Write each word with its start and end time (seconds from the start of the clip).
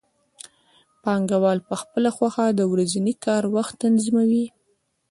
پانګوال 1.03 1.59
په 1.67 1.75
خپله 1.81 2.09
خوښه 2.15 2.45
د 2.59 2.61
ورځني 2.71 3.13
کار 3.25 3.43
وخت 3.55 3.73
تنظیموي 3.83 4.45